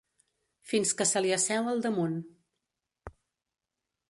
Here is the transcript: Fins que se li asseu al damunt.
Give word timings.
Fins 0.71 0.93
que 1.01 1.07
se 1.11 1.23
li 1.25 1.35
asseu 1.37 1.69
al 1.75 1.83
damunt. 1.87 2.17